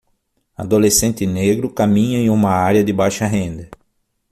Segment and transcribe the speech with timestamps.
[0.57, 3.69] Adolescente negro caminha em uma área de baixa renda.